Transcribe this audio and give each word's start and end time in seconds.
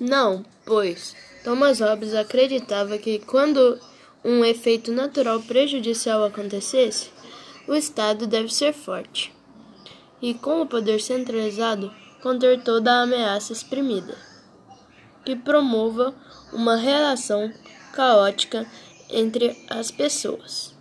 Não, 0.00 0.44
pois. 0.64 1.14
Thomas 1.44 1.80
Hobbes 1.80 2.14
acreditava 2.14 2.98
que 2.98 3.18
quando 3.18 3.78
um 4.24 4.44
efeito 4.44 4.92
natural 4.92 5.40
prejudicial 5.40 6.24
acontecesse, 6.24 7.10
o 7.66 7.74
Estado 7.74 8.26
deve 8.26 8.52
ser 8.52 8.72
forte. 8.72 9.32
E, 10.20 10.34
com 10.34 10.62
o 10.62 10.66
poder 10.66 11.00
centralizado, 11.00 11.92
conter 12.22 12.62
toda 12.62 12.92
a 12.92 13.02
ameaça 13.02 13.52
exprimida, 13.52 14.16
que 15.24 15.34
promova 15.34 16.14
uma 16.52 16.76
relação 16.76 17.52
caótica 17.92 18.66
entre 19.10 19.56
as 19.68 19.90
pessoas. 19.90 20.72